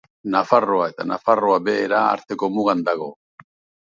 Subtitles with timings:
[0.35, 3.11] Nafarroa eta Nafarroa Beherea arteko mugan dago.